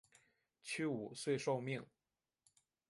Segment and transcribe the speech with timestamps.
[0.63, 1.85] 屈武遂受命。